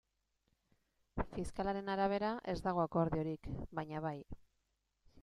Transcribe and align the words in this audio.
Fiskalaren 1.35 1.93
arabera 1.95 2.31
ez 2.53 2.57
dago 2.69 2.83
akordiorik, 2.87 3.51
baina 3.81 4.03
bai. 4.07 4.19